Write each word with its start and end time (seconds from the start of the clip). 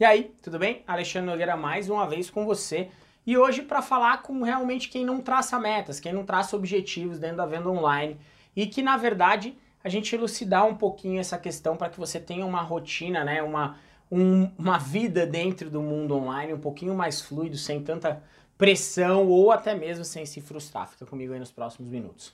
E 0.00 0.04
aí, 0.04 0.32
tudo 0.40 0.60
bem? 0.60 0.84
Alexandre 0.86 1.28
Nogueira 1.28 1.56
mais 1.56 1.90
uma 1.90 2.06
vez 2.06 2.30
com 2.30 2.46
você. 2.46 2.88
E 3.26 3.36
hoje 3.36 3.62
para 3.62 3.82
falar 3.82 4.22
com 4.22 4.44
realmente 4.44 4.88
quem 4.88 5.04
não 5.04 5.20
traça 5.20 5.58
metas, 5.58 5.98
quem 5.98 6.12
não 6.12 6.24
traça 6.24 6.54
objetivos 6.54 7.18
dentro 7.18 7.38
da 7.38 7.46
venda 7.46 7.68
online 7.68 8.16
e 8.54 8.64
que 8.64 8.80
na 8.80 8.96
verdade 8.96 9.58
a 9.82 9.88
gente 9.88 10.14
elucidar 10.14 10.64
um 10.64 10.76
pouquinho 10.76 11.18
essa 11.18 11.36
questão 11.36 11.76
para 11.76 11.90
que 11.90 11.98
você 11.98 12.20
tenha 12.20 12.46
uma 12.46 12.62
rotina, 12.62 13.24
né, 13.24 13.42
uma, 13.42 13.76
um, 14.08 14.48
uma 14.56 14.78
vida 14.78 15.26
dentro 15.26 15.68
do 15.68 15.82
mundo 15.82 16.14
online 16.14 16.54
um 16.54 16.60
pouquinho 16.60 16.94
mais 16.94 17.20
fluido, 17.20 17.56
sem 17.56 17.82
tanta 17.82 18.22
pressão 18.56 19.26
ou 19.26 19.50
até 19.50 19.74
mesmo 19.74 20.04
sem 20.04 20.24
se 20.24 20.40
frustrar. 20.40 20.86
Fica 20.86 21.06
comigo 21.06 21.32
aí 21.32 21.40
nos 21.40 21.50
próximos 21.50 21.90
minutos. 21.90 22.32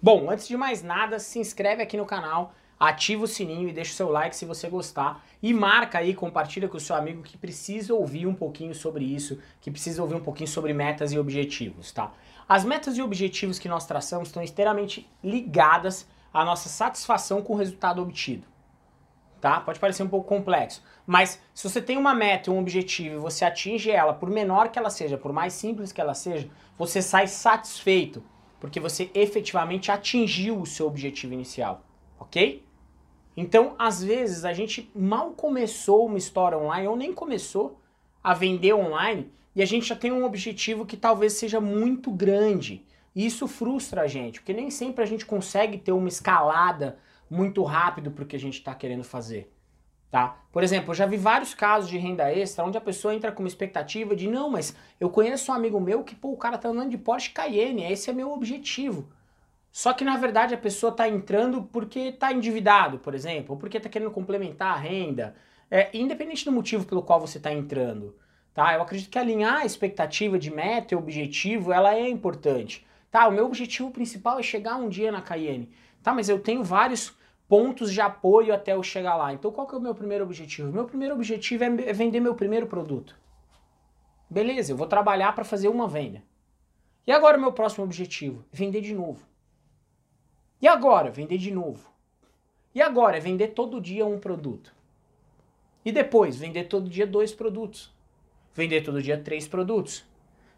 Bom, 0.00 0.28
antes 0.30 0.46
de 0.46 0.58
mais 0.58 0.82
nada, 0.82 1.18
se 1.18 1.38
inscreve 1.38 1.82
aqui 1.82 1.96
no 1.96 2.04
canal, 2.04 2.52
ativa 2.88 3.22
o 3.22 3.28
sininho 3.28 3.68
e 3.68 3.72
deixa 3.72 3.92
o 3.92 3.94
seu 3.94 4.10
like 4.10 4.34
se 4.34 4.44
você 4.44 4.68
gostar. 4.68 5.24
E 5.40 5.54
marca 5.54 5.98
aí, 5.98 6.14
compartilha 6.14 6.68
com 6.68 6.76
o 6.76 6.80
seu 6.80 6.96
amigo 6.96 7.22
que 7.22 7.38
precisa 7.38 7.94
ouvir 7.94 8.26
um 8.26 8.34
pouquinho 8.34 8.74
sobre 8.74 9.04
isso, 9.04 9.38
que 9.60 9.70
precisa 9.70 10.02
ouvir 10.02 10.16
um 10.16 10.20
pouquinho 10.20 10.48
sobre 10.48 10.72
metas 10.72 11.12
e 11.12 11.18
objetivos, 11.18 11.92
tá? 11.92 12.12
As 12.48 12.64
metas 12.64 12.96
e 12.98 13.02
objetivos 13.02 13.60
que 13.60 13.68
nós 13.68 13.86
traçamos 13.86 14.28
estão 14.28 14.42
inteiramente 14.42 15.08
ligadas 15.22 16.08
à 16.34 16.44
nossa 16.44 16.68
satisfação 16.68 17.40
com 17.40 17.52
o 17.52 17.56
resultado 17.56 18.02
obtido. 18.02 18.48
Tá? 19.40 19.60
Pode 19.60 19.78
parecer 19.78 20.02
um 20.02 20.08
pouco 20.08 20.28
complexo, 20.28 20.82
mas 21.06 21.40
se 21.54 21.68
você 21.68 21.80
tem 21.80 21.96
uma 21.96 22.14
meta, 22.14 22.50
um 22.50 22.58
objetivo 22.58 23.16
e 23.16 23.18
você 23.18 23.44
atinge 23.44 23.90
ela, 23.90 24.12
por 24.12 24.30
menor 24.30 24.68
que 24.68 24.78
ela 24.78 24.90
seja, 24.90 25.16
por 25.16 25.32
mais 25.32 25.52
simples 25.52 25.92
que 25.92 26.00
ela 26.00 26.14
seja, 26.14 26.48
você 26.76 27.00
sai 27.02 27.26
satisfeito, 27.26 28.24
porque 28.60 28.78
você 28.78 29.10
efetivamente 29.14 29.90
atingiu 29.90 30.60
o 30.60 30.66
seu 30.66 30.86
objetivo 30.86 31.34
inicial, 31.34 31.82
ok? 32.20 32.64
Então, 33.36 33.74
às 33.78 34.02
vezes, 34.02 34.44
a 34.44 34.52
gente 34.52 34.90
mal 34.94 35.30
começou 35.32 36.06
uma 36.06 36.18
história 36.18 36.58
online, 36.58 36.88
ou 36.88 36.96
nem 36.96 37.12
começou 37.12 37.80
a 38.22 38.34
vender 38.34 38.74
online, 38.74 39.30
e 39.54 39.62
a 39.62 39.66
gente 39.66 39.86
já 39.86 39.96
tem 39.96 40.12
um 40.12 40.24
objetivo 40.24 40.86
que 40.86 40.96
talvez 40.96 41.34
seja 41.34 41.60
muito 41.60 42.10
grande. 42.10 42.84
E 43.14 43.26
isso 43.26 43.46
frustra 43.46 44.02
a 44.02 44.06
gente, 44.06 44.40
porque 44.40 44.52
nem 44.54 44.70
sempre 44.70 45.02
a 45.02 45.06
gente 45.06 45.26
consegue 45.26 45.78
ter 45.78 45.92
uma 45.92 46.08
escalada 46.08 46.98
muito 47.30 47.62
rápido 47.62 48.10
para 48.10 48.24
o 48.24 48.26
que 48.26 48.36
a 48.36 48.40
gente 48.40 48.58
está 48.58 48.74
querendo 48.74 49.04
fazer. 49.04 49.50
Tá? 50.10 50.36
Por 50.52 50.62
exemplo, 50.62 50.90
eu 50.90 50.94
já 50.94 51.06
vi 51.06 51.16
vários 51.16 51.54
casos 51.54 51.88
de 51.88 51.96
renda 51.96 52.30
extra 52.30 52.64
onde 52.64 52.76
a 52.76 52.82
pessoa 52.82 53.14
entra 53.14 53.32
com 53.32 53.42
uma 53.42 53.48
expectativa 53.48 54.14
de 54.14 54.28
não, 54.28 54.50
mas 54.50 54.76
eu 55.00 55.08
conheço 55.08 55.50
um 55.50 55.54
amigo 55.54 55.80
meu 55.80 56.04
que 56.04 56.14
pô, 56.14 56.32
o 56.32 56.36
cara 56.36 56.58
tá 56.58 56.68
andando 56.68 56.90
de 56.90 56.98
Porsche 56.98 57.30
Cayenne, 57.30 57.90
esse 57.90 58.10
é 58.10 58.12
meu 58.12 58.30
objetivo. 58.30 59.08
Só 59.72 59.94
que 59.94 60.04
na 60.04 60.18
verdade 60.18 60.54
a 60.54 60.58
pessoa 60.58 60.90
está 60.90 61.08
entrando 61.08 61.62
porque 61.62 61.98
está 62.00 62.30
endividado, 62.30 62.98
por 62.98 63.14
exemplo, 63.14 63.54
ou 63.54 63.56
porque 63.58 63.78
está 63.78 63.88
querendo 63.88 64.10
complementar 64.10 64.74
a 64.74 64.76
renda, 64.76 65.34
é, 65.70 65.88
independente 65.96 66.44
do 66.44 66.52
motivo 66.52 66.84
pelo 66.84 67.02
qual 67.02 67.18
você 67.18 67.38
está 67.38 67.50
entrando. 67.50 68.14
Tá? 68.52 68.74
Eu 68.74 68.82
acredito 68.82 69.08
que 69.08 69.18
alinhar 69.18 69.62
a 69.62 69.64
expectativa 69.64 70.38
de 70.38 70.50
meta 70.50 70.92
e 70.92 70.96
objetivo 70.96 71.72
ela 71.72 71.94
é 71.94 72.06
importante. 72.06 72.86
Tá, 73.10 73.26
o 73.26 73.32
meu 73.32 73.46
objetivo 73.46 73.90
principal 73.90 74.38
é 74.38 74.42
chegar 74.42 74.76
um 74.76 74.90
dia 74.90 75.10
na 75.10 75.22
Cayenne. 75.22 75.70
Tá, 76.02 76.12
mas 76.12 76.28
eu 76.28 76.38
tenho 76.38 76.62
vários 76.62 77.16
pontos 77.48 77.90
de 77.90 78.00
apoio 78.00 78.54
até 78.54 78.74
eu 78.74 78.82
chegar 78.82 79.16
lá. 79.16 79.32
Então 79.32 79.50
qual 79.50 79.66
que 79.66 79.74
é 79.74 79.78
o 79.78 79.80
meu 79.80 79.94
primeiro 79.94 80.24
objetivo? 80.24 80.70
Meu 80.70 80.84
primeiro 80.84 81.14
objetivo 81.14 81.64
é, 81.64 81.66
é 81.88 81.92
vender 81.94 82.20
meu 82.20 82.34
primeiro 82.34 82.66
produto. 82.66 83.18
Beleza, 84.28 84.72
eu 84.72 84.76
vou 84.76 84.86
trabalhar 84.86 85.34
para 85.34 85.44
fazer 85.44 85.68
uma 85.68 85.88
venda. 85.88 86.22
E 87.06 87.12
agora 87.12 87.38
o 87.38 87.40
meu 87.40 87.52
próximo 87.52 87.84
objetivo? 87.84 88.44
Vender 88.52 88.82
de 88.82 88.94
novo. 88.94 89.31
E 90.62 90.68
agora? 90.68 91.10
Vender 91.10 91.38
de 91.38 91.50
novo. 91.50 91.90
E 92.72 92.80
agora? 92.80 93.16
É 93.16 93.20
vender 93.20 93.48
todo 93.48 93.80
dia 93.80 94.06
um 94.06 94.20
produto. 94.20 94.72
E 95.84 95.90
depois? 95.90 96.36
Vender 96.36 96.64
todo 96.64 96.88
dia 96.88 97.04
dois 97.04 97.34
produtos. 97.34 97.92
Vender 98.54 98.82
todo 98.82 99.02
dia 99.02 99.18
três 99.18 99.48
produtos. 99.48 100.04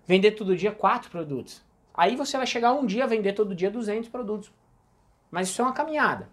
Vender 0.07 0.33
todo 0.33 0.55
dia 0.55 0.71
quatro 0.71 1.11
produtos. 1.11 1.65
Aí 1.95 2.17
você 2.17 2.37
vai 2.37 2.47
chegar 2.47 2.75
um 2.75 2.85
dia 2.85 3.05
a 3.05 3.07
vender 3.07 3.33
todo 3.33 3.55
dia 3.55 3.71
200 3.71 4.09
produtos. 4.09 4.53
Mas 5.31 5.49
isso 5.49 5.63
é 5.63 5.65
uma 5.65 5.73
caminhada. 5.73 6.29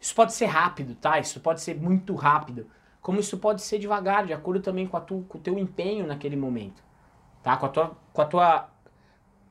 Isso 0.00 0.14
pode 0.14 0.32
ser 0.32 0.46
rápido, 0.46 0.94
tá? 0.94 1.18
Isso 1.18 1.40
pode 1.40 1.60
ser 1.60 1.74
muito 1.74 2.14
rápido. 2.14 2.66
Como 3.02 3.18
isso 3.18 3.36
pode 3.38 3.60
ser 3.60 3.78
devagar, 3.78 4.24
de 4.24 4.32
acordo 4.32 4.60
também 4.62 4.86
com, 4.86 5.00
tu, 5.00 5.26
com 5.28 5.36
o 5.36 5.40
teu 5.40 5.58
empenho 5.58 6.06
naquele 6.06 6.36
momento. 6.36 6.82
Tá? 7.42 7.56
Com 7.56 7.66
a 7.66 7.68
tua, 7.68 7.96
com 8.12 8.22
a 8.22 8.24
tua 8.24 8.68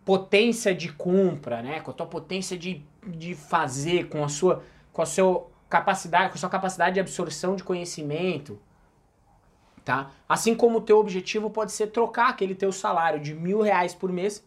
potência 0.09 0.73
de 0.73 0.91
compra, 0.91 1.61
né? 1.61 1.81
Com 1.81 1.91
a 1.91 1.93
tua 1.93 2.07
potência 2.07 2.57
de, 2.57 2.83
de 3.05 3.35
fazer, 3.35 4.09
com 4.09 4.23
a 4.23 4.27
sua 4.27 4.63
com 4.91 5.03
a 5.03 5.05
sua 5.05 5.47
capacidade, 5.69 6.29
com 6.29 6.35
a 6.35 6.39
sua 6.39 6.49
capacidade 6.49 6.95
de 6.95 6.99
absorção 6.99 7.55
de 7.55 7.63
conhecimento, 7.63 8.59
tá? 9.85 10.09
Assim 10.27 10.55
como 10.55 10.79
o 10.79 10.81
teu 10.81 10.97
objetivo 10.97 11.51
pode 11.51 11.71
ser 11.71 11.91
trocar 11.91 12.29
aquele 12.29 12.55
teu 12.55 12.71
salário 12.71 13.19
de 13.19 13.35
mil 13.35 13.61
reais 13.61 13.93
por 13.93 14.11
mês, 14.11 14.43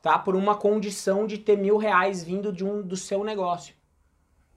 tá? 0.00 0.20
Por 0.20 0.36
uma 0.36 0.54
condição 0.54 1.26
de 1.26 1.36
ter 1.36 1.58
mil 1.58 1.76
reais 1.76 2.22
vindo 2.22 2.52
de 2.52 2.64
um 2.64 2.80
do 2.80 2.96
seu 2.96 3.24
negócio. 3.24 3.74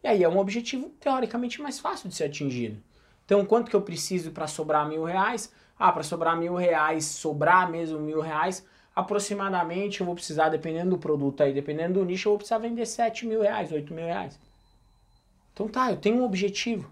E 0.03 0.07
aí 0.07 0.23
é 0.23 0.29
um 0.29 0.37
objetivo 0.37 0.89
teoricamente 0.99 1.59
mais 1.59 1.79
fácil 1.79 2.07
de 2.07 2.13
ser 2.13 2.25
atingido. 2.25 2.83
Então, 3.25 3.43
quanto 3.43 3.71
que 3.71 3.75
eu 3.75 3.81
preciso 3.81 4.29
para 4.29 4.45
sobrar 4.45 4.87
mil 4.87 5.03
reais? 5.03 5.51
Ah, 5.75 5.91
para 5.91 6.03
sobrar 6.03 6.37
mil 6.37 6.53
reais, 6.53 7.03
sobrar 7.03 7.67
mesmo 7.67 7.99
mil 7.99 8.21
reais, 8.21 8.63
aproximadamente 8.97 9.99
eu 9.99 10.07
vou 10.07 10.15
precisar, 10.15 10.49
dependendo 10.49 10.89
do 10.89 10.97
produto 10.97 11.43
aí, 11.43 11.53
dependendo 11.53 11.99
do 11.99 12.05
nicho, 12.05 12.27
eu 12.27 12.31
vou 12.31 12.39
precisar 12.39 12.57
vender 12.57 12.83
7 12.87 13.27
mil 13.27 13.43
reais, 13.43 13.71
8 13.71 13.93
mil 13.93 14.05
reais. 14.05 14.39
Então 15.53 15.67
tá, 15.67 15.91
eu 15.91 15.97
tenho 15.97 16.17
um 16.17 16.23
objetivo. 16.25 16.89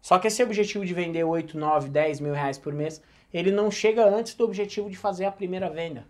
Só 0.00 0.18
que 0.18 0.26
esse 0.26 0.42
objetivo 0.42 0.86
de 0.86 0.94
vender 0.94 1.22
8, 1.22 1.58
9, 1.58 1.90
10 1.90 2.20
mil 2.20 2.32
reais 2.32 2.56
por 2.56 2.72
mês, 2.72 3.02
ele 3.30 3.52
não 3.52 3.70
chega 3.70 4.06
antes 4.06 4.32
do 4.32 4.42
objetivo 4.42 4.88
de 4.88 4.96
fazer 4.96 5.26
a 5.26 5.30
primeira 5.30 5.68
venda. 5.68 6.06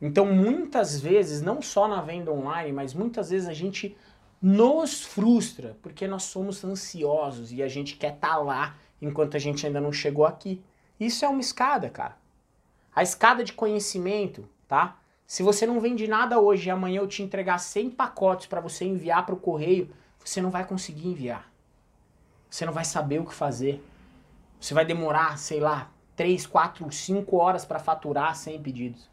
Então 0.00 0.24
muitas 0.24 0.98
vezes, 0.98 1.42
não 1.42 1.60
só 1.60 1.86
na 1.86 2.00
venda 2.00 2.32
online, 2.32 2.72
mas 2.72 2.94
muitas 2.94 3.28
vezes 3.28 3.46
a 3.46 3.52
gente 3.52 3.94
nos 4.40 5.02
frustra 5.02 5.76
porque 5.82 6.08
nós 6.08 6.22
somos 6.22 6.64
ansiosos 6.64 7.52
e 7.52 7.62
a 7.62 7.68
gente 7.68 7.98
quer 7.98 8.14
estar 8.14 8.28
tá 8.28 8.38
lá 8.38 8.78
enquanto 9.00 9.36
a 9.36 9.38
gente 9.38 9.66
ainda 9.66 9.80
não 9.80 9.92
chegou 9.92 10.24
aqui. 10.24 10.62
Isso 10.98 11.22
é 11.22 11.28
uma 11.28 11.42
escada, 11.42 11.90
cara. 11.90 12.21
A 12.94 13.02
escada 13.02 13.42
de 13.42 13.52
conhecimento, 13.52 14.48
tá? 14.68 14.98
Se 15.26 15.42
você 15.42 15.66
não 15.66 15.80
vende 15.80 16.06
nada 16.06 16.38
hoje 16.38 16.68
e 16.68 16.70
amanhã 16.70 17.00
eu 17.00 17.08
te 17.08 17.22
entregar 17.22 17.58
100 17.58 17.90
pacotes 17.90 18.46
para 18.46 18.60
você 18.60 18.84
enviar 18.84 19.24
para 19.24 19.34
o 19.34 19.38
correio, 19.38 19.90
você 20.22 20.42
não 20.42 20.50
vai 20.50 20.66
conseguir 20.66 21.08
enviar. 21.08 21.50
Você 22.50 22.66
não 22.66 22.72
vai 22.72 22.84
saber 22.84 23.18
o 23.18 23.24
que 23.24 23.34
fazer. 23.34 23.82
Você 24.60 24.74
vai 24.74 24.84
demorar, 24.84 25.38
sei 25.38 25.58
lá, 25.58 25.90
3, 26.14 26.46
4, 26.46 26.92
5 26.92 27.36
horas 27.36 27.64
para 27.64 27.78
faturar 27.78 28.36
100 28.36 28.62
pedidos. 28.62 29.10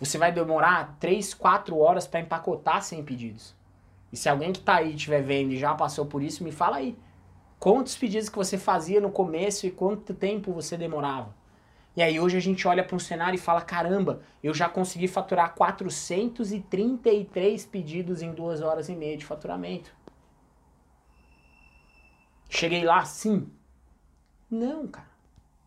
Você 0.00 0.18
vai 0.18 0.32
demorar 0.32 0.96
3, 0.98 1.32
4 1.34 1.78
horas 1.78 2.08
para 2.08 2.18
empacotar 2.18 2.82
100 2.82 3.04
pedidos. 3.04 3.54
E 4.12 4.16
se 4.16 4.28
alguém 4.28 4.52
que 4.52 4.58
está 4.58 4.76
aí 4.76 4.94
estiver 4.94 5.22
vendo 5.22 5.52
e 5.52 5.56
já 5.56 5.72
passou 5.74 6.06
por 6.06 6.20
isso, 6.20 6.42
me 6.42 6.50
fala 6.50 6.78
aí. 6.78 6.98
Quantos 7.60 7.96
pedidos 7.96 8.28
que 8.28 8.36
você 8.36 8.58
fazia 8.58 9.00
no 9.00 9.10
começo 9.10 9.66
e 9.66 9.70
quanto 9.70 10.12
tempo 10.12 10.52
você 10.52 10.76
demorava? 10.76 11.32
E 11.96 12.02
aí 12.02 12.18
hoje 12.18 12.36
a 12.36 12.40
gente 12.40 12.66
olha 12.66 12.82
para 12.82 12.96
um 12.96 12.98
cenário 12.98 13.36
e 13.36 13.40
fala, 13.40 13.60
caramba, 13.60 14.22
eu 14.42 14.52
já 14.52 14.68
consegui 14.68 15.06
faturar 15.06 15.54
433 15.54 17.64
pedidos 17.66 18.20
em 18.20 18.32
duas 18.32 18.60
horas 18.60 18.88
e 18.88 18.96
meia 18.96 19.16
de 19.16 19.24
faturamento. 19.24 19.94
Cheguei 22.48 22.84
lá, 22.84 23.04
sim. 23.04 23.48
Não, 24.50 24.88
cara. 24.88 25.14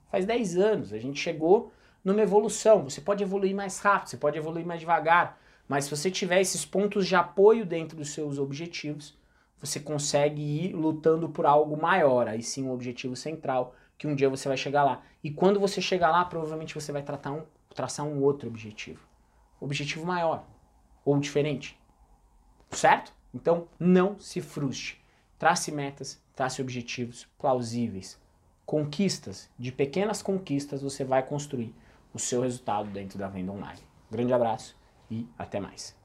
Faz 0.09 0.25
10 0.25 0.57
anos, 0.57 0.91
a 0.93 0.99
gente 0.99 1.19
chegou 1.19 1.71
numa 2.03 2.21
evolução. 2.21 2.89
Você 2.89 3.01
pode 3.01 3.23
evoluir 3.23 3.55
mais 3.55 3.79
rápido, 3.79 4.09
você 4.09 4.17
pode 4.17 4.37
evoluir 4.37 4.65
mais 4.65 4.79
devagar, 4.79 5.39
mas 5.67 5.85
se 5.85 5.91
você 5.91 6.11
tiver 6.11 6.41
esses 6.41 6.65
pontos 6.65 7.07
de 7.07 7.15
apoio 7.15 7.65
dentro 7.65 7.97
dos 7.97 8.11
seus 8.11 8.37
objetivos, 8.37 9.17
você 9.59 9.79
consegue 9.79 10.41
ir 10.41 10.73
lutando 10.73 11.29
por 11.29 11.45
algo 11.45 11.75
maior, 11.75 12.27
aí 12.27 12.43
sim 12.43 12.63
um 12.63 12.71
objetivo 12.71 13.15
central, 13.15 13.73
que 13.97 14.07
um 14.07 14.15
dia 14.15 14.29
você 14.29 14.47
vai 14.47 14.57
chegar 14.57 14.83
lá. 14.83 15.01
E 15.23 15.31
quando 15.31 15.59
você 15.59 15.81
chegar 15.81 16.11
lá, 16.11 16.23
provavelmente 16.25 16.75
você 16.75 16.91
vai 16.91 17.01
tratar 17.01 17.31
um, 17.31 17.43
traçar 17.73 18.05
um 18.05 18.21
outro 18.21 18.47
objetivo. 18.47 19.01
Objetivo 19.59 20.05
maior 20.05 20.45
ou 21.03 21.19
diferente. 21.19 21.79
Certo? 22.69 23.13
Então, 23.33 23.67
não 23.79 24.19
se 24.19 24.41
frustre. 24.41 24.97
Trace 25.39 25.71
metas, 25.71 26.21
trace 26.35 26.61
objetivos 26.61 27.27
plausíveis. 27.37 28.19
Conquistas, 28.65 29.49
de 29.57 29.71
pequenas 29.71 30.21
conquistas 30.21 30.81
você 30.81 31.03
vai 31.03 31.23
construir 31.23 31.73
o 32.13 32.19
seu 32.19 32.41
resultado 32.41 32.89
dentro 32.89 33.17
da 33.17 33.27
venda 33.27 33.51
online. 33.51 33.79
Grande 34.11 34.33
abraço 34.33 34.75
e 35.09 35.27
até 35.37 35.59
mais. 35.59 35.96